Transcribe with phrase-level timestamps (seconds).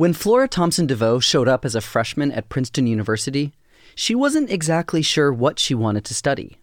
[0.00, 3.52] When Flora Thompson DeVoe showed up as a freshman at Princeton University,
[3.94, 6.56] she wasn't exactly sure what she wanted to study.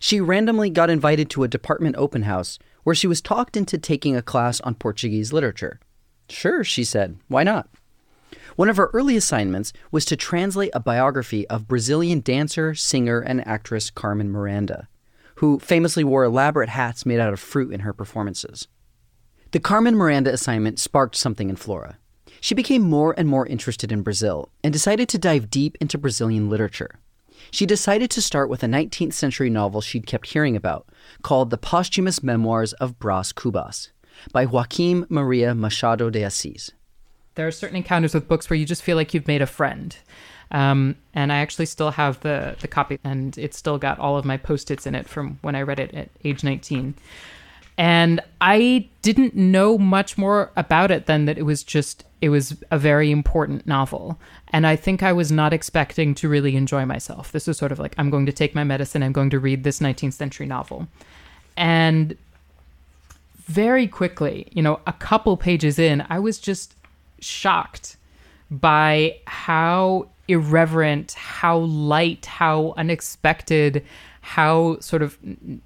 [0.00, 4.16] She randomly got invited to a department open house where she was talked into taking
[4.16, 5.78] a class on Portuguese literature.
[6.28, 7.68] Sure, she said, why not?
[8.56, 13.46] One of her early assignments was to translate a biography of Brazilian dancer, singer, and
[13.46, 14.88] actress Carmen Miranda,
[15.36, 18.66] who famously wore elaborate hats made out of fruit in her performances.
[19.52, 21.98] The Carmen Miranda assignment sparked something in Flora.
[22.44, 26.50] She became more and more interested in Brazil and decided to dive deep into Brazilian
[26.50, 27.00] literature.
[27.50, 30.86] She decided to start with a 19th century novel she'd kept hearing about,
[31.22, 33.88] called The Posthumous Memoirs of Bras Cubas,
[34.30, 36.70] by Joaquim Maria Machado de Assis.
[37.34, 39.96] There are certain encounters with books where you just feel like you've made a friend.
[40.50, 44.26] Um, and I actually still have the, the copy, and it's still got all of
[44.26, 46.92] my post its in it from when I read it at age 19.
[47.76, 52.56] And I didn't know much more about it than that it was just it was
[52.70, 54.18] a very important novel.
[54.48, 57.32] And I think I was not expecting to really enjoy myself.
[57.32, 59.62] This was sort of like, I'm going to take my medicine, I'm going to read
[59.62, 60.88] this 19th century novel.
[61.54, 62.16] And
[63.44, 66.74] very quickly, you know, a couple pages in, I was just
[67.20, 67.98] shocked
[68.50, 73.84] by how irreverent, how light, how unexpected,
[74.22, 75.18] how sort of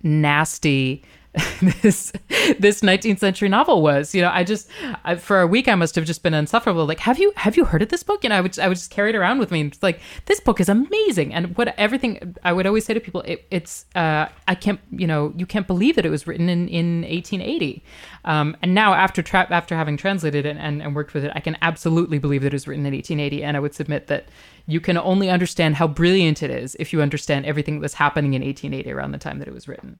[0.02, 1.04] nasty
[1.82, 2.12] this
[2.58, 4.14] this 19th century novel was.
[4.14, 4.68] You know, I just
[5.04, 6.86] I, for a week I must have just been insufferable.
[6.86, 8.24] Like, have you have you heard of this book?
[8.24, 9.62] And I would I would just carry it around with me.
[9.62, 11.32] It's like this book is amazing.
[11.34, 15.06] And what everything I would always say to people, it, it's uh, I can't you
[15.06, 17.82] know you can't believe that it was written in in 1880.
[18.24, 21.40] Um, and now after tra- after having translated it and, and worked with it, I
[21.40, 23.44] can absolutely believe that it was written in 1880.
[23.44, 24.28] And I would submit that
[24.66, 28.34] you can only understand how brilliant it is if you understand everything that was happening
[28.34, 29.98] in 1880 around the time that it was written.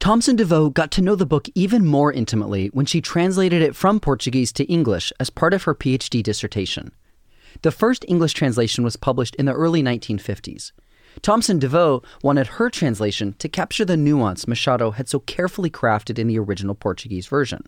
[0.00, 4.00] Thompson DeVoe got to know the book even more intimately when she translated it from
[4.00, 6.92] Portuguese to English as part of her PhD dissertation.
[7.60, 10.72] The first English translation was published in the early 1950s.
[11.20, 16.28] Thompson DeVoe wanted her translation to capture the nuance Machado had so carefully crafted in
[16.28, 17.66] the original Portuguese version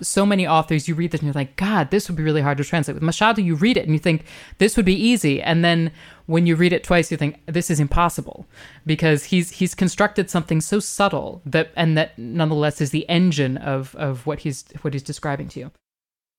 [0.00, 2.58] so many authors you read this and you're like god this would be really hard
[2.58, 2.94] to translate.
[2.94, 4.24] With machado you read it and you think
[4.58, 5.40] this would be easy.
[5.40, 5.92] And then
[6.26, 8.46] when you read it twice you think this is impossible
[8.84, 13.94] because he's he's constructed something so subtle that and that nonetheless is the engine of
[13.96, 15.70] of what he's what he's describing to you.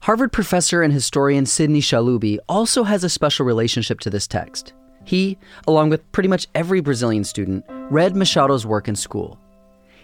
[0.02, 4.74] Harvard professor and historian sidney Chalhoub also has a special relationship to this text.
[5.06, 5.38] He
[5.68, 9.40] along with pretty much every brazilian student read machado's work in school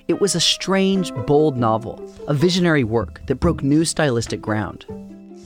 [0.07, 4.85] it was a strange, bold novel, a visionary work that broke new stylistic ground.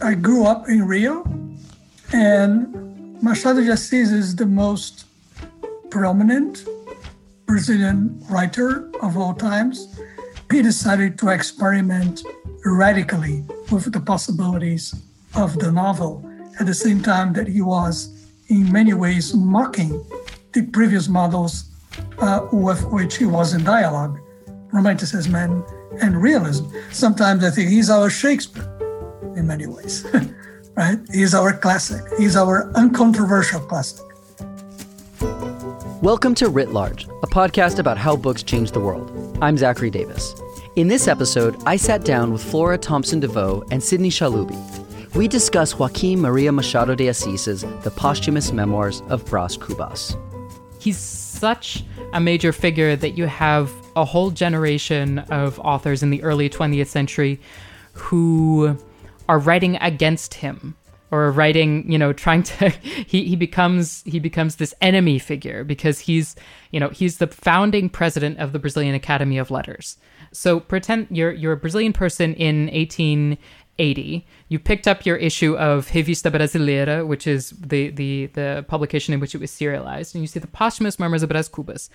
[0.02, 1.24] I grew up in Rio,
[2.14, 5.06] and Machado de Assis is the most
[5.90, 6.66] prominent
[7.46, 10.00] Brazilian writer of all times.
[10.52, 12.24] He decided to experiment
[12.66, 14.94] radically with the possibilities
[15.36, 16.24] of the novel
[16.60, 20.04] at the same time that he was, in many ways, mocking
[20.54, 21.70] the previous models
[22.20, 24.20] uh, with which he was in dialogue
[24.72, 25.64] romanticism and,
[26.02, 26.66] and realism.
[26.92, 28.64] Sometimes I think he's our Shakespeare
[29.36, 30.06] in many ways,
[30.76, 30.98] right?
[31.12, 34.06] He's our classic, he's our uncontroversial classic.
[36.02, 39.38] Welcome to Writ Large, a podcast about how books change the world.
[39.42, 40.36] I'm Zachary Davis.
[40.76, 44.52] In this episode, I sat down with Flora Thompson DeVoe and Sidney Chalhoub.
[45.16, 50.18] We discuss Joaquim Maria Machado de Assis's The Posthumous Memoirs of Bras Cubas.
[50.80, 56.22] He's such a major figure that you have a whole generation of authors in the
[56.24, 57.40] early 20th century
[57.94, 58.78] who
[59.28, 60.76] are writing against him
[61.12, 62.70] or writing you know trying to
[63.08, 66.36] he, he becomes he becomes this enemy figure because he's
[66.72, 69.98] you know he's the founding president of the brazilian academy of letters.
[70.32, 73.38] So pretend you're you're a brazilian person in 18
[73.78, 79.14] 80, you picked up your issue of Revista Brasileira, which is the, the, the publication
[79.14, 81.90] in which it was serialized, and you see the posthumous Memoirs of Bras Cubas.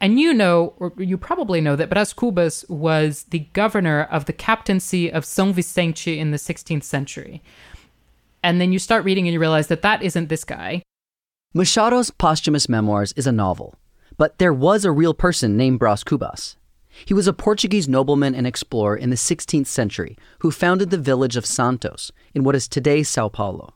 [0.00, 4.32] And you know, or you probably know, that Bras Cubas was the governor of the
[4.32, 7.42] captaincy of São Vicente in the 16th century.
[8.42, 10.82] And then you start reading and you realize that that isn't this guy.
[11.54, 13.74] Machado's posthumous memoirs is a novel,
[14.16, 16.56] but there was a real person named Bras Cubas.
[17.04, 21.36] He was a Portuguese nobleman and explorer in the 16th century who founded the village
[21.36, 23.74] of Santos in what is today Sao Paulo.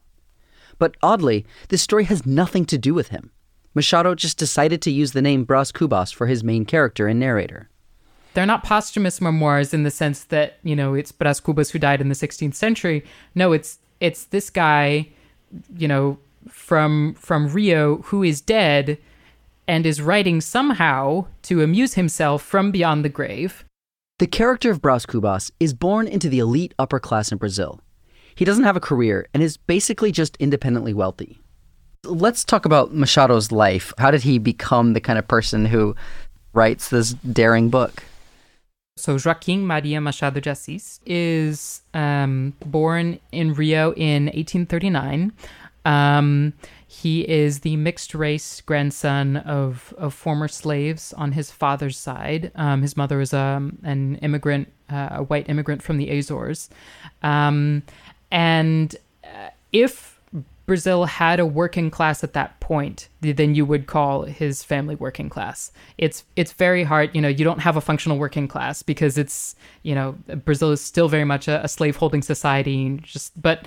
[0.78, 3.30] But oddly, this story has nothing to do with him.
[3.74, 7.68] Machado just decided to use the name Bras Cubas for his main character and narrator.
[8.34, 12.00] They're not posthumous memoirs in the sense that, you know, it's Bras Cubas who died
[12.00, 13.04] in the 16th century.
[13.34, 15.08] No, it's it's this guy,
[15.76, 16.18] you know,
[16.48, 18.98] from from Rio who is dead
[19.70, 23.64] and is writing somehow to amuse himself from beyond the grave.
[24.18, 27.80] The character of Bras Cubas is born into the elite upper class in Brazil.
[28.34, 31.38] He doesn't have a career and is basically just independently wealthy.
[32.04, 33.94] Let's talk about Machado's life.
[33.96, 35.94] How did he become the kind of person who
[36.52, 38.02] writes this daring book?
[38.96, 45.32] So Joaquim Maria Machado de Assis is um, born in Rio in 1839.
[45.84, 46.54] Um,
[46.90, 52.50] he is the mixed race grandson of, of former slaves on his father's side.
[52.56, 56.68] Um, his mother was um, an immigrant, uh, a white immigrant from the Azores.
[57.22, 57.84] Um,
[58.32, 60.20] and uh, if
[60.66, 65.28] Brazil had a working class at that point, then you would call his family working
[65.28, 65.70] class.
[65.96, 69.54] It's it's very hard, you know, you don't have a functional working class because it's,
[69.84, 72.98] you know, Brazil is still very much a, a slave holding society.
[73.04, 73.64] Just but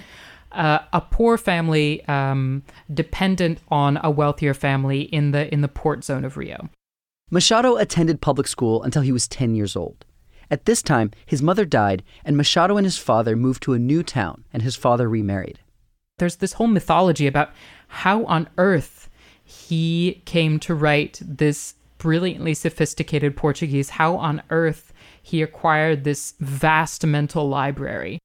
[0.54, 2.64] uh, a poor family um,
[2.94, 6.70] dependent on a wealthier family in the in the port zone of Rio.
[7.32, 10.06] Machado attended public school until he was 10 years old.
[10.52, 14.04] At this time, his mother died, and Machado and his father moved to a new
[14.04, 15.60] town, and his father remarried
[16.18, 17.52] there's this whole mythology about
[17.88, 19.10] how on earth
[19.44, 27.06] he came to write this brilliantly sophisticated Portuguese, how on earth he acquired this vast
[27.06, 28.20] mental library.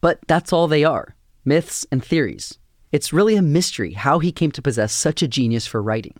[0.00, 1.14] But that's all they are
[1.48, 2.58] myths and theories.
[2.92, 6.14] It's really a mystery how he came to possess such a genius for writing.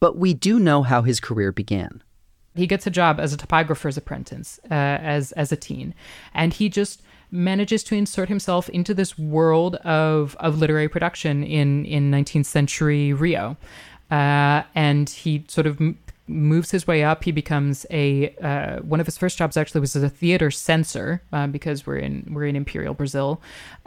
[0.00, 2.02] But we do know how his career began.
[2.54, 5.94] He gets a job as a typographer's apprentice uh, as as a teen,
[6.34, 11.84] and he just manages to insert himself into this world of, of literary production in,
[11.86, 13.56] in 19th century Rio.
[14.10, 15.80] Uh, and he sort of
[16.32, 17.24] moves his way up.
[17.24, 21.22] He becomes a uh, one of his first jobs actually was as a theater censor
[21.32, 23.40] uh, because we're in we're in Imperial Brazil,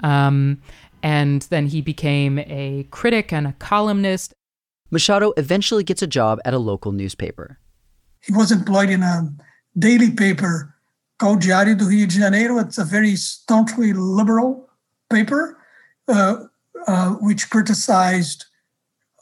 [0.03, 0.61] um,
[1.03, 4.33] and then he became a critic and a columnist.
[4.91, 7.59] Machado eventually gets a job at a local newspaper.
[8.21, 9.33] He was employed in a
[9.77, 10.75] daily paper
[11.17, 12.59] called Diário do Rio de Janeiro.
[12.59, 14.69] It's a very staunchly liberal
[15.09, 15.57] paper,
[16.07, 16.37] uh,
[16.87, 18.45] uh, which criticized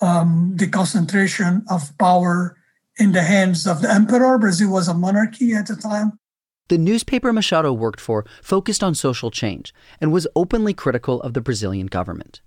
[0.02, 2.58] um, the concentration of power
[2.98, 4.38] in the hands of the emperor.
[4.38, 6.20] Brazil was a monarchy at the time.
[6.70, 11.42] The newspaper Machado worked for focused on social change and was openly critical of the
[11.42, 12.42] Brazilian government.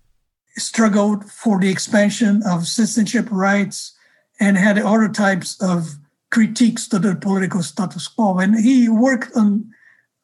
[0.54, 3.92] He struggled for the expansion of citizenship rights
[4.40, 5.96] and had other types of
[6.30, 8.38] critiques to the political status quo.
[8.38, 9.70] And he worked on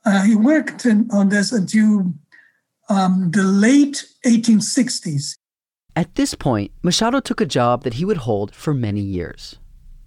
[0.04, 2.12] uh, he worked in, on this until
[2.88, 5.36] um, the late 1860s.
[5.94, 9.56] At this point, Machado took a job that he would hold for many years.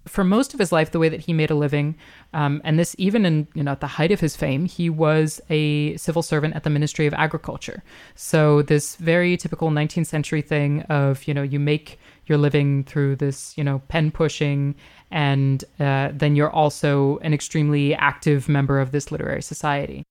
[0.06, 1.96] For most of his life, the way that he made a living,
[2.32, 5.40] um, and this even in you know at the height of his fame, he was
[5.50, 7.82] a civil servant at the Ministry of Agriculture.
[8.14, 13.16] So this very typical 19th century thing of you know you make your living through
[13.16, 14.74] this you know pen pushing
[15.10, 20.02] and uh, then you're also an extremely active member of this literary society.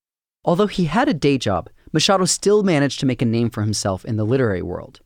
[0.44, 4.06] Although he had a day job, Machado still managed to make a name for himself
[4.06, 5.00] in the literary world.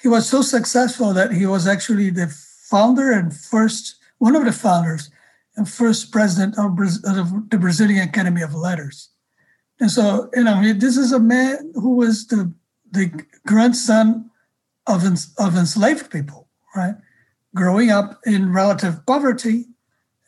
[0.00, 2.28] He was so successful that he was actually the
[2.68, 5.10] founder and first, one of the founders
[5.56, 9.10] and first president of, the Brazilian Academy of Letters.
[9.80, 12.52] And so, you know, this is a man who was the,
[12.90, 13.06] the
[13.46, 14.30] grandson
[14.86, 15.04] of,
[15.38, 16.94] of enslaved people, right?
[17.54, 19.66] growing up in relative poverty,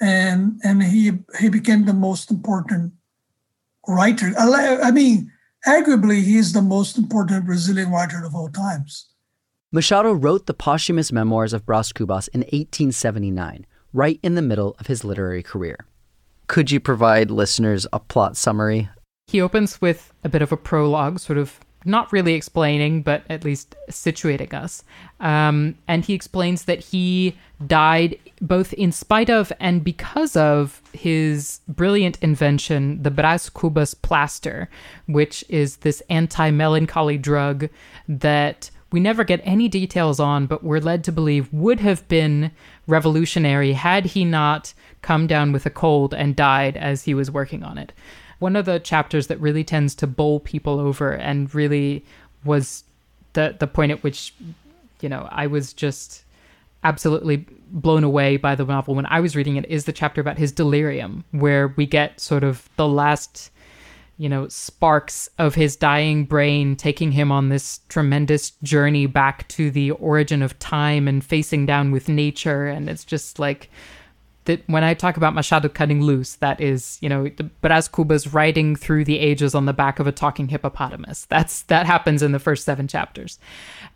[0.00, 2.92] and and he he became the most important
[3.86, 4.32] writer.
[4.36, 5.30] I mean,
[5.66, 9.08] arguably, he's the most important Brazilian writer of all times.
[9.72, 14.88] Machado wrote the posthumous memoirs of Bras Cubas in 1879, right in the middle of
[14.88, 15.78] his literary career.
[16.46, 18.90] Could you provide listeners a plot summary?
[19.28, 23.44] He opens with a bit of a prologue, sort of not really explaining, but at
[23.44, 24.84] least situating us.
[25.20, 27.36] Um, and he explains that he
[27.66, 34.68] died both in spite of and because of his brilliant invention, the Bras Cubas plaster,
[35.06, 37.68] which is this anti melancholy drug
[38.08, 42.52] that we never get any details on, but we're led to believe would have been
[42.86, 47.62] revolutionary had he not come down with a cold and died as he was working
[47.62, 47.92] on it.
[48.38, 52.04] One of the chapters that really tends to bowl people over and really
[52.44, 52.84] was
[53.32, 54.34] the the point at which
[55.00, 56.24] you know I was just
[56.82, 58.94] absolutely blown away by the novel.
[58.94, 62.44] When I was reading it is the chapter about his delirium where we get sort
[62.44, 63.50] of the last
[64.16, 69.70] you know, sparks of his dying brain, taking him on this tremendous journey back to
[69.70, 72.66] the origin of time and facing down with nature.
[72.66, 73.70] And it's just like
[74.44, 77.30] that when I talk about Machado cutting loose, that is, you know,
[77.60, 81.24] Bras Cubas riding through the ages on the back of a talking hippopotamus.
[81.26, 83.38] That's that happens in the first seven chapters,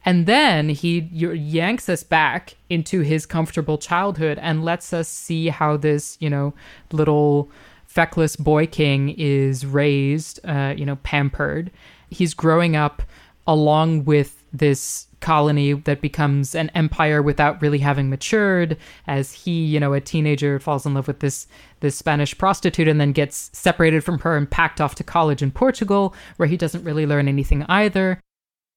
[0.04, 5.76] and then he yanks us back into his comfortable childhood and lets us see how
[5.76, 6.54] this, you know,
[6.92, 7.50] little
[7.98, 11.68] feckless boy king is raised, uh, you know, pampered.
[12.10, 13.02] He's growing up
[13.44, 18.76] along with this colony that becomes an empire without really having matured
[19.08, 21.48] as he you know a teenager falls in love with this
[21.80, 25.50] this spanish prostitute and then gets separated from her and packed off to college in
[25.50, 28.20] portugal where he doesn't really learn anything either.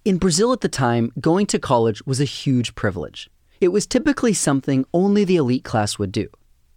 [0.03, 3.29] In brazil at the time going to college was a huge privilege.
[3.59, 6.27] It was typically something only the elite class would do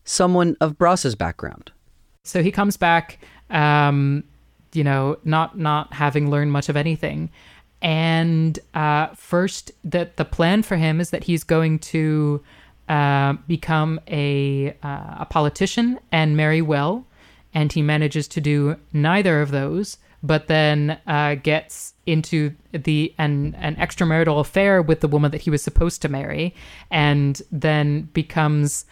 [0.04, 1.72] someone of bras's background
[2.24, 3.18] so he comes back
[3.50, 4.24] um,
[4.72, 7.30] you know not not having learned much of anything
[7.84, 12.42] and uh, first, that the plan for him is that he's going to
[12.88, 17.06] uh, become a uh, a politician and marry well,
[17.52, 19.98] and he manages to do neither of those.
[20.22, 25.50] But then uh, gets into the an an extramarital affair with the woman that he
[25.50, 26.54] was supposed to marry,
[26.90, 28.86] and then becomes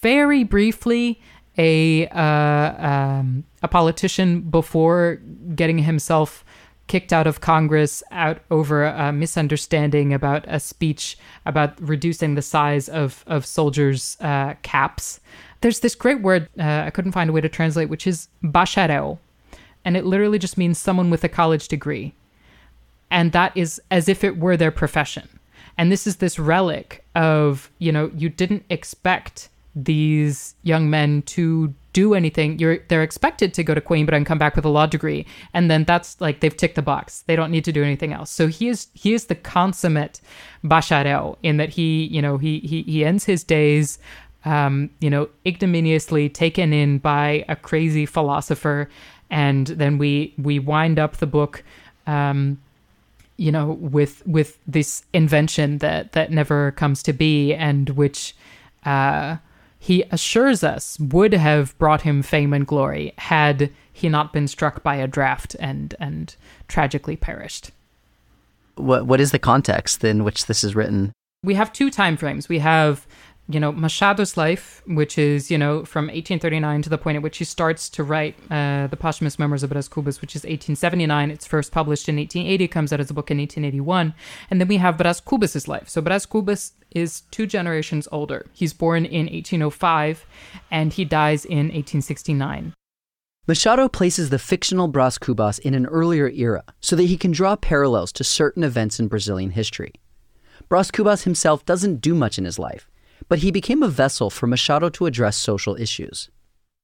[0.00, 1.20] very briefly
[1.58, 5.20] a uh, um, a politician before
[5.54, 6.44] getting himself
[6.86, 12.88] kicked out of Congress out over a misunderstanding about a speech about reducing the size
[12.88, 15.20] of of soldiers' uh, caps.
[15.60, 19.18] There's this great word uh, I couldn't find a way to translate, which is bacharel,
[19.84, 22.14] and it literally just means someone with a college degree,
[23.10, 25.28] and that is as if it were their profession.
[25.76, 29.48] And this is this relic of you know you didn't expect
[29.84, 32.58] these young men to do anything.
[32.58, 35.70] You're they're expected to go to Coimbra and come back with a law degree, and
[35.70, 37.24] then that's like they've ticked the box.
[37.26, 38.30] They don't need to do anything else.
[38.30, 40.20] So he is he is the consummate
[40.64, 43.98] bacharel in that he you know he he he ends his days.
[44.44, 48.88] Um, you know, ignominiously taken in by a crazy philosopher,
[49.30, 51.64] and then we we wind up the book,
[52.06, 52.60] um,
[53.36, 58.36] you know, with with this invention that that never comes to be, and which,
[58.84, 59.36] uh,
[59.78, 64.82] he assures us would have brought him fame and glory had he not been struck
[64.82, 67.70] by a draft and and tragically perished.
[68.74, 71.12] What what is the context in which this is written?
[71.44, 72.48] We have two time frames.
[72.48, 73.06] We have
[73.48, 77.38] you know Machado's life, which is you know from 1839 to the point at which
[77.38, 81.30] he starts to write uh, the posthumous memoirs of Bras Cubas, which is 1879.
[81.30, 84.14] It's first published in 1880, comes out as a book in 1881,
[84.50, 85.88] and then we have Bras Cubas's life.
[85.88, 88.46] So Bras Cubas is two generations older.
[88.52, 90.26] He's born in 1805,
[90.70, 92.74] and he dies in 1869.
[93.46, 97.56] Machado places the fictional Bras Cubas in an earlier era so that he can draw
[97.56, 99.94] parallels to certain events in Brazilian history.
[100.68, 102.90] Bras Cubas himself doesn't do much in his life
[103.28, 106.30] but he became a vessel for Machado to address social issues.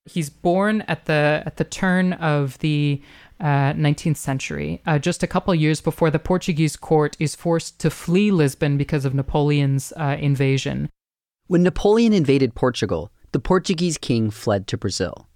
[0.07, 3.01] He's born at the at the turn of the
[3.41, 7.91] uh, 19th century, uh, just a couple years before the Portuguese court is forced to
[7.91, 10.89] flee Lisbon because of Napoleon's uh, invasion.
[11.47, 15.27] When Napoleon invaded Portugal, the Portuguese king fled to Brazil.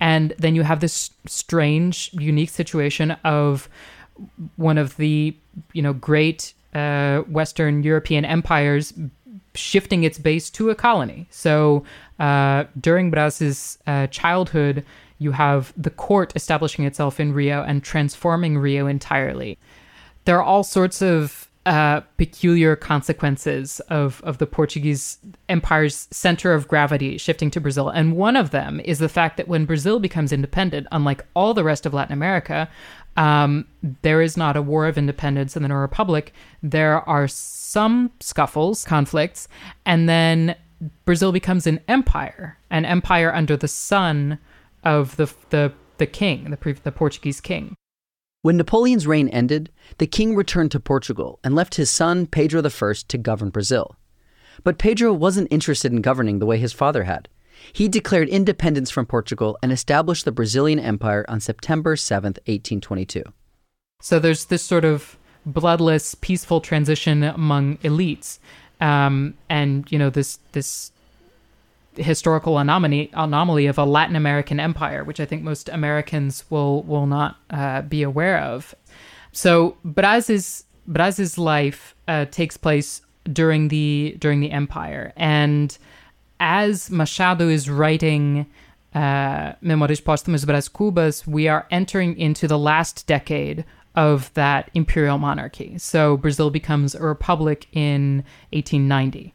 [0.00, 3.68] And then you have this strange, unique situation of
[4.56, 5.36] one of the,
[5.72, 8.92] you know, great uh, Western European empires
[9.54, 11.26] shifting its base to a colony.
[11.30, 11.84] So
[12.18, 14.84] uh, during Bras's uh, childhood,
[15.18, 19.58] you have the court establishing itself in Rio and transforming Rio entirely.
[20.24, 25.18] There are all sorts of uh, peculiar consequences of, of the Portuguese
[25.48, 27.88] empire's center of gravity shifting to Brazil.
[27.88, 31.64] And one of them is the fact that when Brazil becomes independent, unlike all the
[31.64, 32.68] rest of Latin America,
[33.16, 33.66] um,
[34.02, 36.32] there is not a war of independence and then a republic.
[36.62, 39.48] There are some scuffles, conflicts,
[39.84, 40.56] and then
[41.04, 44.38] Brazil becomes an empire, an empire under the son
[44.82, 47.76] of the the the king, the the Portuguese king.
[48.42, 52.94] When Napoleon's reign ended, the king returned to Portugal and left his son Pedro I
[53.08, 53.96] to govern Brazil.
[54.62, 57.28] But Pedro wasn't interested in governing the way his father had.
[57.72, 63.22] He declared independence from Portugal and established the Brazilian Empire on September 7, 1822.
[64.00, 65.16] So there's this sort of
[65.46, 68.38] bloodless, peaceful transition among elites.
[68.80, 70.92] Um, and, you know, this, this
[71.96, 77.06] historical anomaly, anomaly of a Latin American empire, which I think most Americans will, will
[77.06, 78.74] not uh, be aware of.
[79.32, 83.00] So Bras's, Bras's life uh, takes place
[83.32, 85.76] during the during the empire and
[86.40, 88.46] as Machado is writing
[88.94, 93.64] uh, Memórias Póstumas Brás Cubas, we are entering into the last decade
[93.94, 95.78] of that imperial monarchy.
[95.78, 99.34] So Brazil becomes a republic in 1890.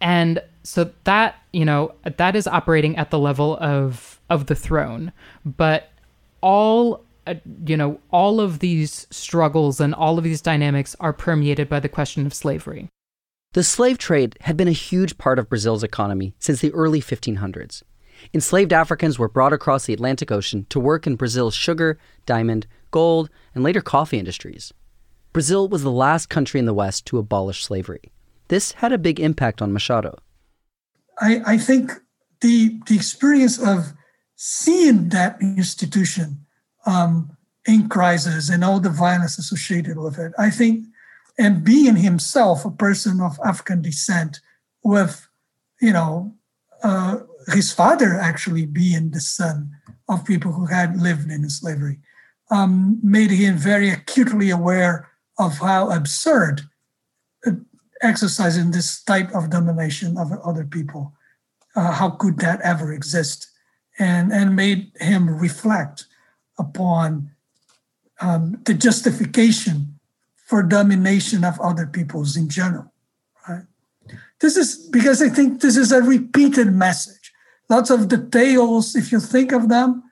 [0.00, 5.12] And so that, you know, that is operating at the level of of the throne.
[5.44, 5.90] But
[6.40, 7.34] all uh,
[7.66, 11.88] you know, all of these struggles and all of these dynamics are permeated by the
[11.88, 12.88] question of slavery.
[13.54, 17.84] The slave trade had been a huge part of Brazil's economy since the early 1500s.
[18.32, 21.96] Enslaved Africans were brought across the Atlantic Ocean to work in Brazil's sugar,
[22.26, 24.72] diamond, gold, and later coffee industries.
[25.32, 28.10] Brazil was the last country in the West to abolish slavery.
[28.48, 30.18] This had a big impact on Machado.
[31.20, 31.92] I, I think
[32.40, 33.92] the, the experience of
[34.34, 36.44] seeing that institution
[36.86, 37.30] um,
[37.66, 40.86] in crisis and all the violence associated with it, I think,
[41.38, 44.40] and being himself a person of African descent
[44.82, 45.28] with,
[45.80, 46.34] you know,
[46.82, 49.70] uh, his father actually being the son
[50.08, 51.98] of people who had lived in slavery,
[52.50, 56.62] um, made him very acutely aware of how absurd
[57.46, 57.52] uh,
[58.02, 61.12] exercising this type of domination of other people,
[61.74, 63.50] uh, how could that ever exist,
[63.98, 66.06] and and made him reflect
[66.58, 67.30] upon
[68.20, 69.93] um, the justification
[70.54, 72.92] for domination of other peoples in general.
[73.48, 73.64] Right?
[74.40, 77.32] This is because I think this is a repeated message.
[77.68, 80.04] Lots of the tales, if you think of them,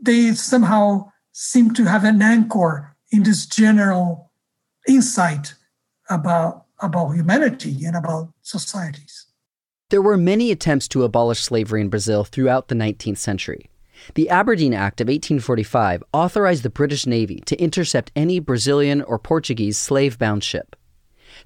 [0.00, 4.32] they somehow seem to have an anchor in this general
[4.88, 5.52] insight
[6.08, 9.26] about, about humanity and about societies.
[9.90, 13.68] There were many attempts to abolish slavery in Brazil throughout the 19th century.
[14.14, 19.78] The Aberdeen Act of 1845 authorized the British Navy to intercept any Brazilian or Portuguese
[19.78, 20.76] slave bound ship.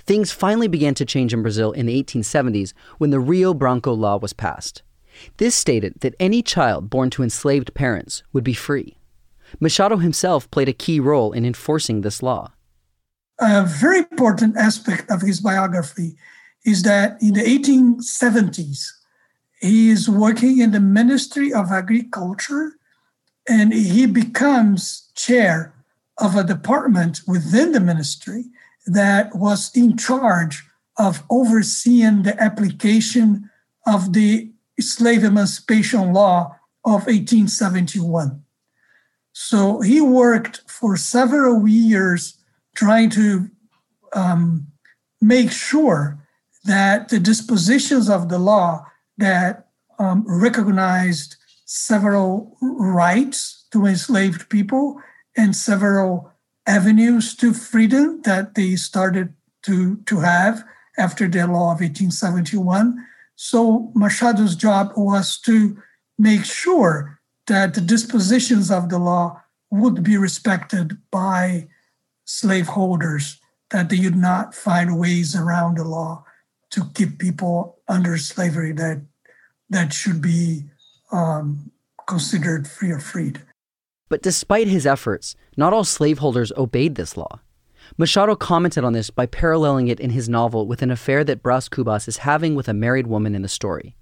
[0.00, 4.18] Things finally began to change in Brazil in the 1870s when the Rio Branco Law
[4.18, 4.82] was passed.
[5.38, 8.98] This stated that any child born to enslaved parents would be free.
[9.60, 12.52] Machado himself played a key role in enforcing this law.
[13.38, 16.16] A very important aspect of his biography
[16.64, 18.88] is that in the 1870s,
[19.66, 22.76] he is working in the Ministry of Agriculture
[23.48, 25.74] and he becomes chair
[26.18, 28.44] of a department within the ministry
[28.86, 30.64] that was in charge
[30.98, 33.50] of overseeing the application
[33.86, 38.42] of the slave emancipation law of 1871.
[39.32, 42.38] So he worked for several years
[42.74, 43.50] trying to
[44.14, 44.68] um,
[45.20, 46.18] make sure
[46.64, 48.86] that the dispositions of the law
[49.18, 49.65] that
[49.98, 55.00] um, recognized several rights to enslaved people
[55.36, 56.32] and several
[56.66, 60.64] avenues to freedom that they started to, to have
[60.98, 63.04] after the law of 1871.
[63.34, 65.76] So Machado's job was to
[66.18, 71.68] make sure that the dispositions of the law would be respected by
[72.24, 76.24] slaveholders, that they would not find ways around the law
[76.70, 79.02] to keep people under slavery that
[79.70, 80.64] that should be
[81.12, 81.70] um,
[82.06, 83.42] considered free or freed.
[84.08, 87.40] But despite his efforts, not all slaveholders obeyed this law.
[87.98, 91.68] Machado commented on this by paralleling it in his novel with an affair that Bras
[91.68, 93.96] Cubas is having with a married woman in the story.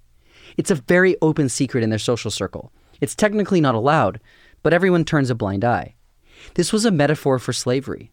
[0.57, 4.19] It's a very open secret in their social circle, it's technically not allowed,
[4.63, 5.95] but everyone turns a blind eye.
[6.55, 8.11] This was a metaphor for slavery.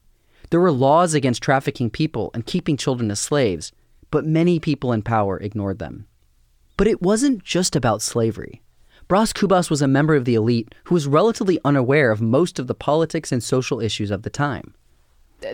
[0.50, 3.72] There were laws against trafficking people and keeping children as slaves,
[4.10, 6.06] but many people in power ignored them.
[6.76, 8.62] But it wasn't just about slavery.
[9.08, 12.66] Bras Cubas was a member of the elite who was relatively unaware of most of
[12.66, 14.74] the politics and social issues of the time.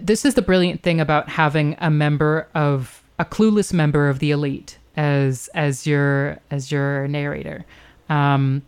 [0.01, 4.31] This is the brilliant thing about having a member of a clueless member of the
[4.31, 7.65] elite as as your as your narrator.
[8.09, 8.63] Um,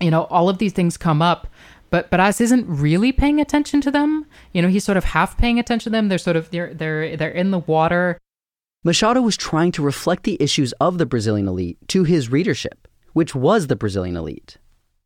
[0.00, 1.46] you know, all of these things come up,
[1.90, 4.26] but Braz isn't really paying attention to them.
[4.52, 6.08] You know, he's sort of half paying attention to them.
[6.08, 8.18] They're sort of they're they're they're in the water.
[8.84, 13.34] Machado was trying to reflect the issues of the Brazilian elite to his readership, which
[13.34, 14.56] was the Brazilian elite.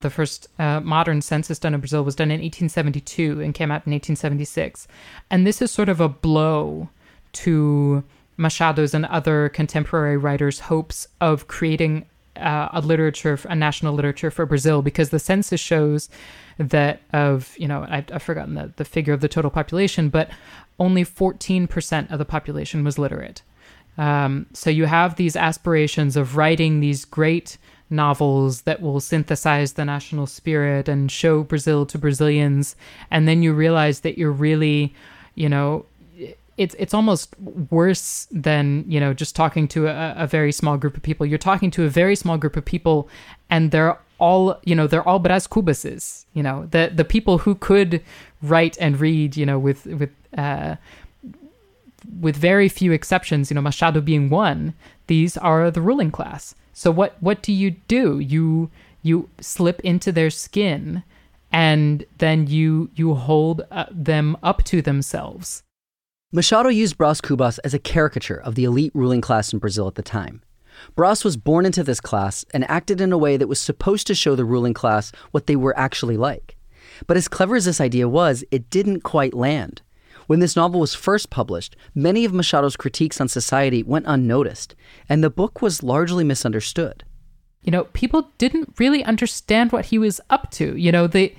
[0.01, 3.87] The first uh, modern census done in Brazil was done in 1872 and came out
[3.87, 4.87] in 1876.
[5.31, 6.91] And this is sort of a blow
[7.33, 8.05] to
[8.37, 12.05] Machado's and other contemporary writers' hopes of creating
[12.37, 16.11] uh, a literature, a national literature for Brazil, because the census shows
[16.59, 20.31] that of you know I, I've forgotten the, the figure of the total population, but
[20.79, 23.43] only 14% of the population was literate.
[23.99, 27.59] Um, so you have these aspirations of writing these great
[27.91, 32.75] novels that will synthesize the national spirit and show Brazil to Brazilians,
[33.11, 34.95] and then you realize that you're really,
[35.35, 35.85] you know,
[36.59, 37.35] it's it's almost
[37.71, 41.27] worse than you know just talking to a, a very small group of people.
[41.27, 43.09] You're talking to a very small group of people,
[43.51, 46.27] and they're all you know they're all Brás Cubases.
[46.35, 48.03] You know the the people who could
[48.43, 49.37] write and read.
[49.37, 50.77] You know with with uh,
[52.21, 53.51] with very few exceptions.
[53.51, 54.75] You know Machado being one.
[55.07, 56.55] These are the ruling class.
[56.73, 58.19] So what what do you do?
[58.19, 58.71] You
[59.03, 61.03] you slip into their skin
[61.53, 65.63] and then you you hold uh, them up to themselves.
[66.33, 69.97] Machado used Brás Cubas as a caricature of the elite ruling class in Brazil at
[69.97, 70.43] the time.
[70.97, 74.15] Brás was born into this class and acted in a way that was supposed to
[74.15, 76.57] show the ruling class what they were actually like.
[77.07, 79.83] But as clever as this idea was, it didn't quite land.
[80.27, 84.75] When this novel was first published, many of Machado's critiques on society went unnoticed,
[85.09, 87.05] and the book was largely misunderstood.
[87.63, 90.77] You know, people didn't really understand what he was up to.
[90.77, 91.35] You know, the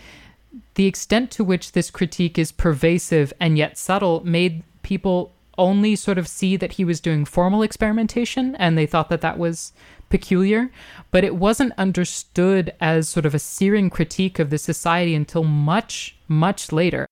[0.75, 6.17] the extent to which this critique is pervasive and yet subtle made people only sort
[6.17, 9.71] of see that he was doing formal experimentation and they thought that that was
[10.09, 10.69] peculiar,
[11.11, 16.15] but it wasn't understood as sort of a searing critique of the society until much,
[16.27, 17.07] much later.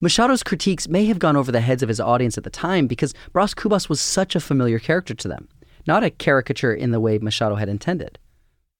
[0.00, 3.12] Machado's critiques may have gone over the heads of his audience at the time because
[3.34, 5.48] Brás Cubas was such a familiar character to them,
[5.88, 8.16] not a caricature in the way Machado had intended.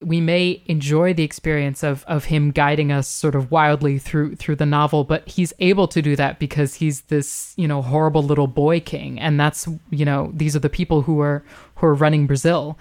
[0.00, 4.54] We may enjoy the experience of of him guiding us sort of wildly through through
[4.54, 8.46] the novel but he's able to do that because he's this you know horrible little
[8.46, 9.18] boy king.
[9.18, 11.42] And that's you know these are the people who are
[11.74, 12.78] who are running Brazil.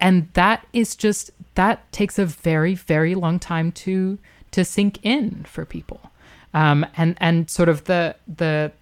[0.00, 4.20] And that is just that takes a very very long time to
[4.52, 6.09] to sink in for people
[6.54, 8.72] um, and and sort of the the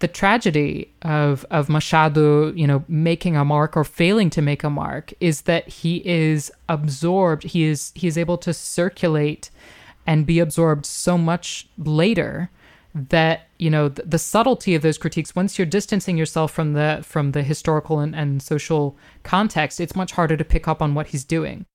[0.00, 4.70] the tragedy of of Machado, you know, making a mark or failing to make a
[4.70, 7.44] mark is that he is absorbed.
[7.44, 9.50] He is he is able to circulate
[10.06, 12.50] and be absorbed so much later
[12.94, 17.00] that you know the, the, subtlety of those critiques once you're distancing yourself from the
[17.02, 21.08] from the historical and, and social context it's much harder to pick up on what
[21.08, 21.66] he's doing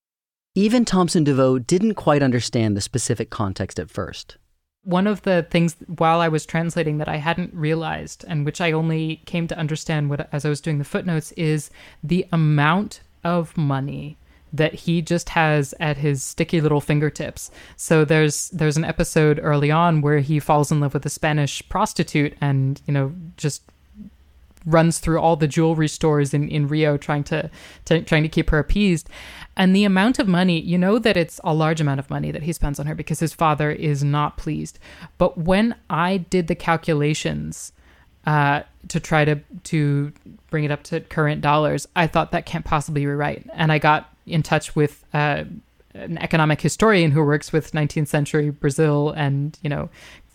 [0.55, 4.37] even thompson DeVoe didn't quite understand the specific context at first
[4.83, 8.71] one of the things while I was translating that I hadn't realized and which I
[8.71, 11.69] only came to understand what, as I was doing the footnotes is
[12.03, 14.17] the amount of money
[14.51, 17.51] that he just has at his sticky little fingertips.
[17.75, 21.67] So there's there's an episode early on where he falls in love with a Spanish
[21.69, 23.61] prostitute and you know just
[24.65, 27.49] runs through all the jewelry stores in, in Rio trying to,
[27.85, 29.09] to trying to keep her appeased.
[29.55, 32.43] And the amount of money, you know that it's a large amount of money that
[32.43, 34.79] he spends on her because his father is not pleased.
[35.17, 37.73] But when I did the calculations
[38.25, 40.13] uh, to try to to
[40.49, 43.45] bring it up to current dollars, I thought that can't possibly be right.
[43.53, 45.43] And I got in touch with uh,
[45.93, 49.89] an economic historian who works with 19th century Brazil and you know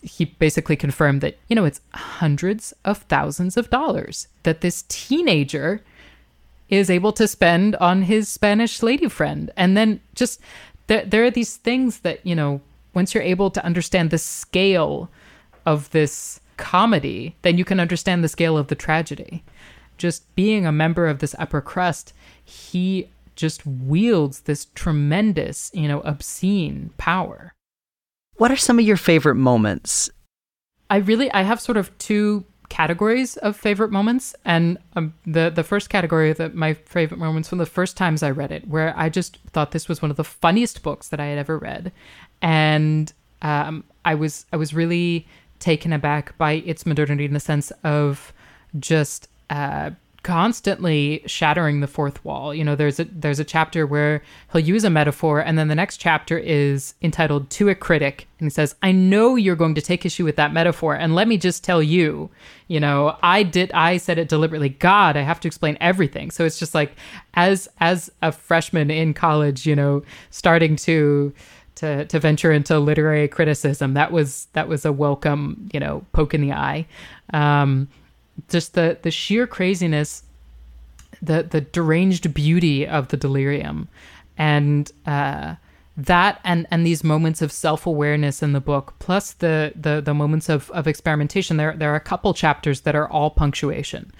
[0.05, 5.81] he basically confirmed that, you know, it's hundreds of thousands of dollars that this teenager
[6.69, 9.51] is able to spend on his Spanish lady friend.
[9.57, 10.39] And then just
[10.87, 12.61] there, there are these things that, you know,
[12.93, 15.09] once you're able to understand the scale
[15.65, 19.43] of this comedy, then you can understand the scale of the tragedy.
[19.97, 22.13] Just being a member of this upper crust,
[22.43, 27.54] he just wields this tremendous, you know, obscene power.
[28.37, 30.09] What are some of your favorite moments?
[30.89, 35.63] I really I have sort of two categories of favorite moments and um, the the
[35.63, 39.07] first category that my favorite moments from the first times I read it where I
[39.09, 41.91] just thought this was one of the funniest books that I had ever read
[42.41, 45.27] and um, I was I was really
[45.59, 48.33] taken aback by its modernity in the sense of
[48.79, 49.91] just uh,
[50.25, 52.51] constantly shattering the fourth wall.
[52.51, 55.75] You know, there's a there's a chapter where he'll use a metaphor, and then the
[55.75, 59.83] next chapter is entitled "To a Critic," and he says, "I know you're going to
[59.83, 62.31] take issue with that metaphor, and let me just tell you,
[62.67, 64.69] you know, I did I said it deliberately.
[64.69, 66.93] God, I have to explain everything." So it's just like,
[67.35, 71.33] as as a freshman in college, you know, starting to
[71.75, 76.33] to to venture into literary criticism, that was that was a welcome, you know, poke
[76.33, 76.87] in the eye.
[77.31, 77.89] Um,
[78.49, 80.23] just the the sheer craziness,
[81.21, 83.87] the the deranged beauty of the delirium,
[84.37, 85.55] and uh,
[85.97, 90.13] that and and these moments of self awareness in the book, plus the the the
[90.13, 91.57] moments of of experimentation.
[91.57, 94.11] There there are a couple chapters that are all punctuation,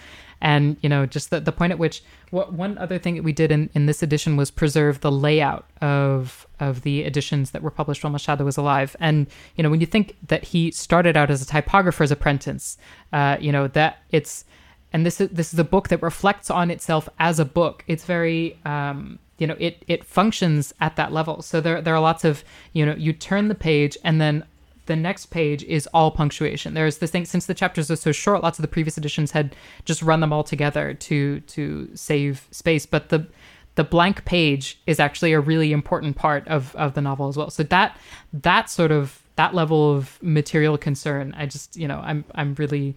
[0.41, 3.31] and you know just the, the point at which what one other thing that we
[3.31, 7.71] did in, in this edition was preserve the layout of of the editions that were
[7.71, 8.95] published while Machado was alive.
[8.99, 12.77] And you know when you think that he started out as a typographer's apprentice
[13.13, 14.45] uh, you know that it's
[14.93, 17.83] and this is this is a book that reflects on itself as a book.
[17.87, 21.41] It's very um, you know it it functions at that level.
[21.41, 22.43] So there there are lots of
[22.73, 24.45] you know you turn the page and then
[24.85, 26.73] the next page is all punctuation.
[26.73, 29.55] There's this thing since the chapters are so short, lots of the previous editions had
[29.85, 32.85] just run them all together to to save space.
[32.85, 33.27] But the
[33.75, 37.49] the blank page is actually a really important part of of the novel as well.
[37.49, 37.97] So that
[38.33, 42.95] that sort of that level of material concern, I just you know I'm I'm really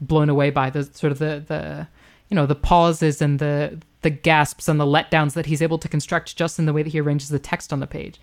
[0.00, 1.88] blown away by the sort of the the
[2.28, 5.88] you know the pauses and the the gasps and the letdowns that he's able to
[5.88, 8.20] construct just in the way that he arranges the text on the page.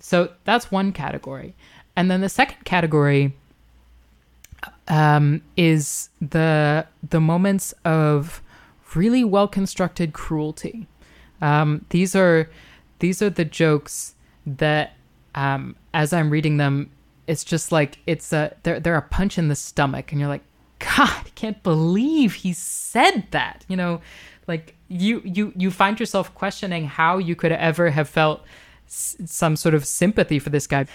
[0.00, 1.54] So that's one category.
[1.96, 3.34] And then the second category
[4.88, 8.42] um, is the the moments of
[8.94, 10.86] really well constructed cruelty.
[11.40, 12.50] Um, these are
[12.98, 14.14] these are the jokes
[14.46, 14.94] that
[15.34, 16.90] um, as I'm reading them,
[17.26, 20.44] it's just like it's a they're they're a punch in the stomach, and you're like,
[20.78, 23.64] God, I can't believe he said that.
[23.68, 24.00] You know,
[24.46, 28.42] like you you you find yourself questioning how you could ever have felt
[28.86, 30.86] s- some sort of sympathy for this guy.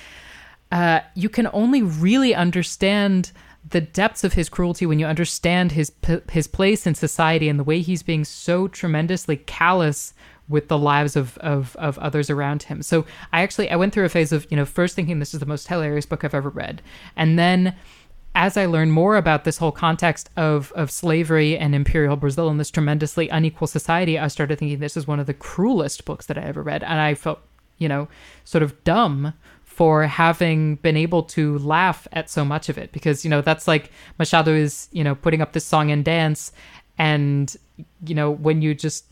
[0.72, 3.32] Uh, you can only really understand
[3.68, 5.92] the depths of his cruelty when you understand his
[6.32, 10.14] his place in society and the way he's being so tremendously callous
[10.48, 12.82] with the lives of, of of others around him.
[12.82, 15.40] So I actually I went through a phase of you know first thinking this is
[15.40, 16.82] the most hilarious book I've ever read,
[17.16, 17.76] and then
[18.36, 22.60] as I learned more about this whole context of of slavery and imperial Brazil and
[22.60, 26.38] this tremendously unequal society, I started thinking this is one of the cruelest books that
[26.38, 27.40] I ever read, and I felt
[27.78, 28.08] you know
[28.44, 29.34] sort of dumb
[29.80, 33.66] for having been able to laugh at so much of it because you know that's
[33.66, 36.52] like Machado is you know putting up this song and dance
[36.98, 37.56] and
[38.06, 39.06] you know when you just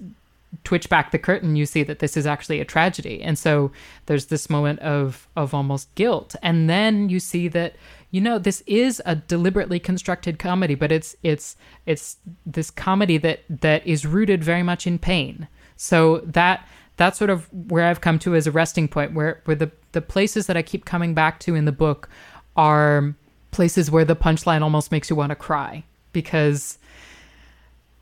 [0.65, 3.23] twitch back the curtain you see that this is actually a tragedy.
[3.23, 3.71] And so
[4.07, 6.35] there's this moment of of almost guilt.
[6.43, 7.77] And then you see that
[8.11, 13.39] you know this is a deliberately constructed comedy but it's it's it's this comedy that
[13.49, 15.47] that is rooted very much in pain.
[15.77, 19.55] So that that's sort of where I've come to as a resting point where where
[19.55, 22.09] the the places that I keep coming back to in the book
[22.55, 23.15] are
[23.51, 26.77] places where the punchline almost makes you want to cry because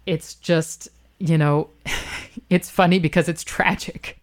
[0.05, 0.87] it's just
[1.19, 1.69] you know
[2.49, 4.17] it's funny because it's tragic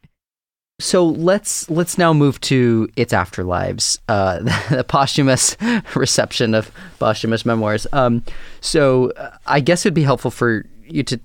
[0.80, 5.56] So let's let's now move to its afterlives, uh, the posthumous
[5.94, 7.86] reception of posthumous memoirs.
[7.92, 8.24] Um,
[8.60, 11.20] so uh, I guess it'd be helpful for you to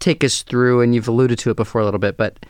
[0.00, 2.44] take us through, and you've alluded to it before a little bit, but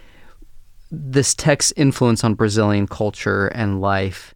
[0.90, 4.34] this text's influence on Brazilian culture and life.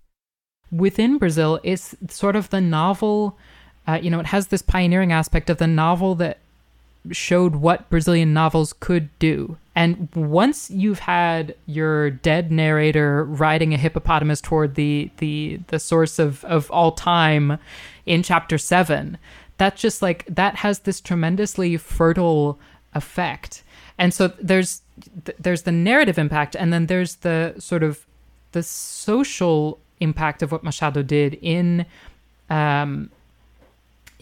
[0.70, 3.36] within Brazil, it's sort of the novel.
[3.86, 6.38] Uh, you know, it has this pioneering aspect of the novel that
[7.10, 9.56] showed what Brazilian novels could do.
[9.74, 16.18] And once you've had your dead narrator riding a hippopotamus toward the the the source
[16.18, 17.58] of of all time
[18.04, 19.18] in chapter 7,
[19.56, 22.58] that's just like that has this tremendously fertile
[22.94, 23.62] effect.
[23.98, 24.82] And so there's
[25.24, 28.06] th- there's the narrative impact and then there's the sort of
[28.52, 31.86] the social impact of what Machado did in
[32.50, 33.10] um,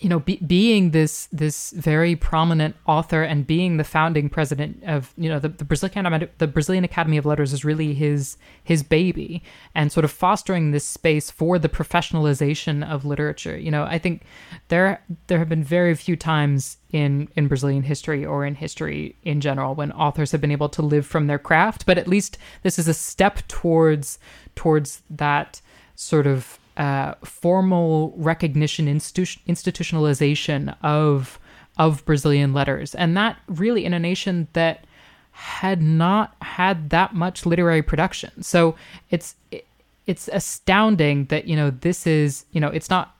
[0.01, 5.13] you know, be, being this this very prominent author and being the founding president of
[5.19, 9.43] you know the, the Brazilian the Brazilian Academy of Letters is really his his baby,
[9.75, 13.59] and sort of fostering this space for the professionalization of literature.
[13.59, 14.23] You know, I think
[14.69, 19.43] there there have been very few times in in Brazilian history or in history in
[19.43, 22.79] general when authors have been able to live from their craft, but at least this
[22.79, 24.19] is a step towards
[24.55, 25.61] towards that
[25.95, 31.39] sort of uh, formal recognition, institu- institutionalization of
[31.79, 34.85] of Brazilian letters, and that really in a nation that
[35.33, 38.43] had not had that much literary production.
[38.43, 38.77] So
[39.11, 39.67] it's it,
[40.07, 43.15] it's astounding that you know this is you know it's not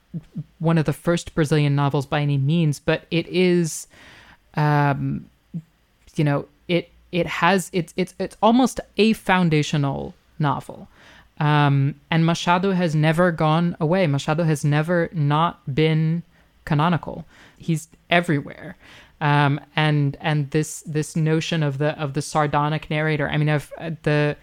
[0.57, 3.87] one of the first Brazilian novels by any means, but it is,
[4.55, 5.29] um,
[6.15, 10.87] you know, it it has it's it's it's almost a foundational novel.
[11.41, 14.05] Um, and Machado has never gone away.
[14.05, 16.21] Machado has never not been
[16.65, 17.25] canonical.
[17.57, 18.77] He's everywhere.
[19.21, 23.27] Um, and and this this notion of the of the sardonic narrator.
[23.27, 24.37] I mean, I've uh, the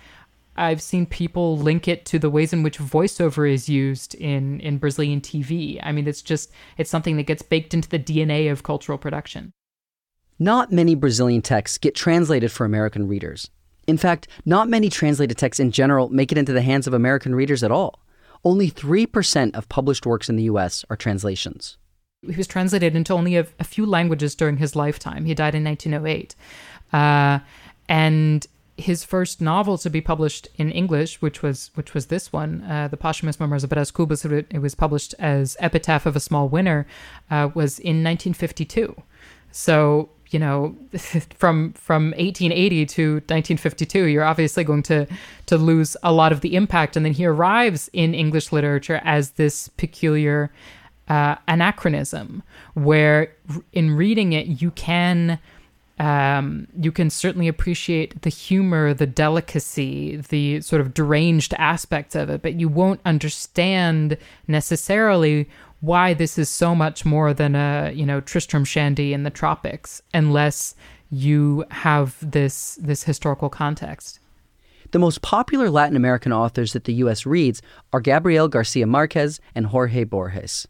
[0.57, 4.79] I've seen people link it to the ways in which voiceover is used in in
[4.79, 5.79] Brazilian TV.
[5.81, 9.53] I mean, it's just it's something that gets baked into the DNA of cultural production.
[10.41, 13.51] Not many Brazilian texts get translated for American readers.
[13.89, 17.35] In fact, not many translated texts in general make it into the hands of American
[17.35, 18.01] readers at all.
[18.45, 21.79] Only 3% of published works in the US are translations.
[22.23, 25.25] He was translated into only a, a few languages during his lifetime.
[25.25, 26.37] He died in 1908.
[26.93, 27.39] Uh,
[27.89, 28.47] and
[28.77, 32.89] his first novel to be published in English, which was which was this one, uh,
[32.89, 36.87] the posthumous memoirs of Brás Cubas, it was published as Epitaph of a Small Winner,
[37.31, 39.03] uh, was in 1952.
[39.51, 40.77] So you know,
[41.37, 45.07] from from 1880 to 1952, you're obviously going to
[45.47, 46.97] to lose a lot of the impact.
[46.97, 50.51] And then he arrives in English literature as this peculiar
[51.09, 52.43] uh, anachronism,
[52.75, 53.33] where
[53.73, 55.39] in reading it you can
[55.99, 62.31] um, you can certainly appreciate the humor, the delicacy, the sort of deranged aspects of
[62.31, 65.49] it, but you won't understand necessarily
[65.81, 70.03] why this is so much more than a you know Tristram Shandy in the tropics,
[70.13, 70.75] unless
[71.11, 74.21] you have this this historical context.
[74.91, 77.27] The most popular Latin American authors that the U.S.
[77.27, 77.61] reads
[77.93, 80.67] are Gabriel Garcia Marquez and Jorge Borges.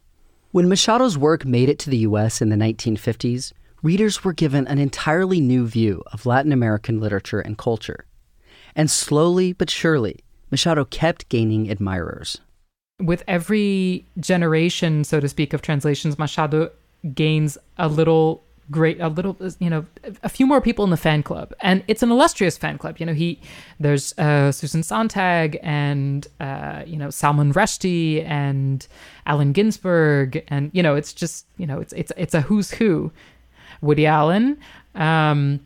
[0.51, 2.41] When Machado's work made it to the U.S.
[2.41, 7.57] in the 1950s, readers were given an entirely new view of Latin American literature and
[7.57, 8.05] culture.
[8.75, 10.19] And slowly but surely,
[10.51, 12.41] Machado kept gaining admirers.
[12.99, 16.71] With every generation, so to speak, of translations, Machado
[17.13, 19.83] gains a little great a little you know
[20.21, 21.53] a few more people in the fan club.
[21.61, 22.97] And it's an illustrious fan club.
[22.99, 23.39] You know he
[23.79, 28.85] there's uh, susan sontag and uh, you know salman rushdie and
[29.25, 30.43] allen ginsberg.
[30.49, 33.11] And you know it's just you know it's it's it's a who's who.
[33.81, 34.57] Woody Allen,
[34.95, 35.61] um,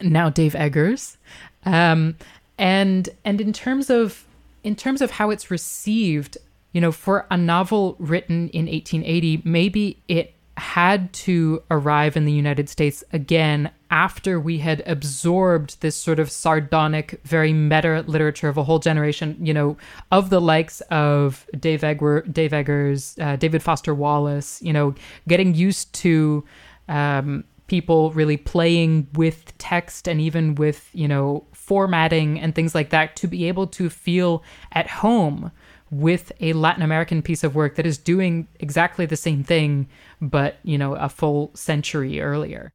[0.00, 1.16] now Dave Eggers,
[1.64, 2.16] um,
[2.58, 4.24] and and in terms of
[4.64, 6.38] in terms of how it's received,
[6.76, 12.32] you know, for a novel written in 1880, maybe it had to arrive in the
[12.32, 18.58] United States again after we had absorbed this sort of sardonic, very meta literature of
[18.58, 19.78] a whole generation, you know,
[20.12, 24.94] of the likes of Dave, Dave Eggers, uh, David Foster Wallace, you know,
[25.26, 26.44] getting used to
[26.90, 32.90] um, people really playing with text and even with you know formatting and things like
[32.90, 35.50] that to be able to feel at home
[35.90, 39.88] with a Latin American piece of work that is doing exactly the same thing,
[40.20, 42.72] but you know a full century earlier.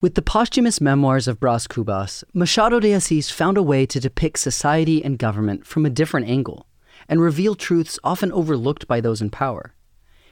[0.00, 4.38] With the posthumous memoirs of Bras Cubas, Machado de Assis found a way to depict
[4.38, 6.66] society and government from a different angle
[7.08, 9.74] and reveal truths often overlooked by those in power.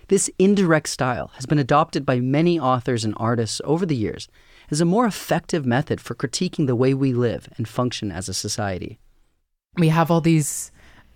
[0.08, 4.28] This indirect style has been adopted by many authors and artists over the years
[4.70, 8.34] as a more effective method for critiquing the way we live and function as a
[8.34, 8.98] society.
[9.76, 10.70] We have all these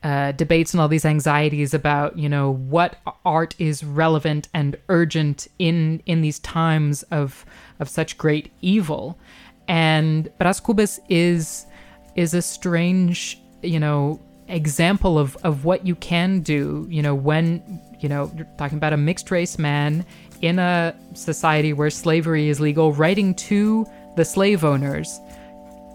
[0.06, 5.48] uh, debates and all these anxieties about, you know, what art is relevant and urgent
[5.58, 7.44] in in these times of
[7.80, 9.18] of such great evil,
[9.66, 11.66] and Bras Cubas is
[12.14, 17.80] is a strange, you know, example of of what you can do, you know, when
[17.98, 20.06] you know, you're talking about a mixed race man
[20.40, 23.84] in a society where slavery is legal, writing to
[24.16, 25.18] the slave owners.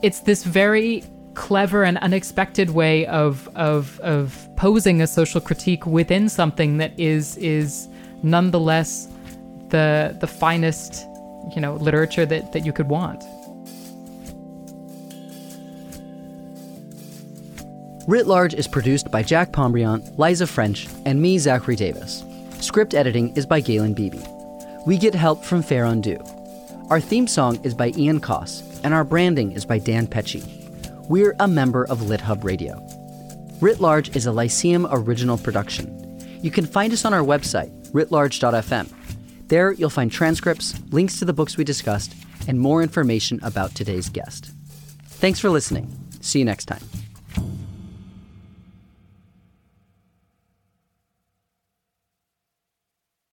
[0.03, 6.29] It's this very clever and unexpected way of of of posing a social critique within
[6.29, 7.87] something that is is
[8.23, 9.07] nonetheless
[9.69, 11.05] the the finest
[11.55, 13.23] you know literature that that you could want.
[18.07, 22.23] Writ Large is produced by Jack Pombriant, Liza French, and me, Zachary Davis.
[22.59, 24.21] Script editing is by Galen Beebe.
[24.87, 26.17] We get help from Fair Undo.
[26.89, 30.60] Our theme song is by Ian Coss, and our branding is by Dan Pecci.
[31.11, 32.87] We're a member of LitHub Radio.
[33.59, 35.91] Writ Large is a Lyceum original production.
[36.41, 38.87] You can find us on our website, writlarge.fm.
[39.49, 42.15] There, you'll find transcripts, links to the books we discussed,
[42.47, 44.53] and more information about today's guest.
[45.03, 45.93] Thanks for listening.
[46.21, 46.81] See you next time.